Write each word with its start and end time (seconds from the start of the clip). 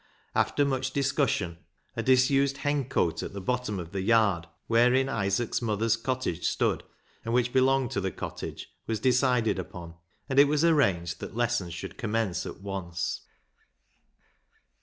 After 0.33 0.65
much 0.65 0.93
discussion, 0.93 1.59
a 1.95 2.01
disused 2.01 2.55
hencote 2.63 3.21
at 3.21 3.33
the 3.33 3.39
bottom 3.39 3.77
of 3.77 3.91
the 3.91 4.01
yard 4.01 4.47
wherein 4.65 5.07
Isaac's 5.07 5.61
mother's 5.61 5.95
cottage 5.95 6.49
stood, 6.49 6.83
and 7.23 7.35
which 7.35 7.53
belonged 7.53 7.91
to 7.91 8.01
the 8.01 8.09
cottage, 8.09 8.69
was 8.87 8.99
decided 8.99 9.59
upon, 9.59 9.93
and 10.27 10.39
it 10.39 10.47
was 10.47 10.65
arranged 10.65 11.19
that 11.19 11.35
lessons 11.35 11.75
should 11.75 11.99
commence 11.99 12.47
at 12.47 12.61
once. 12.61 13.21